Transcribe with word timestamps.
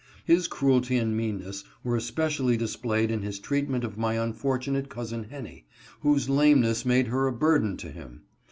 His 0.25 0.47
cruelty 0.47 0.97
and 0.97 1.15
meanness 1.15 1.63
were 1.83 1.95
es 1.95 2.09
pecially 2.09 2.57
displayed 2.57 3.11
in 3.11 3.21
his 3.21 3.37
treatment 3.37 3.83
of 3.83 3.99
my 3.99 4.15
unfortunate 4.15 4.89
cousin 4.89 5.25
Henny, 5.25 5.67
whose 5.99 6.27
lameness 6.27 6.83
made 6.87 7.05
her 7.09 7.27
a 7.27 7.31
burden 7.31 7.77
to 7.77 7.91
him. 7.91 8.21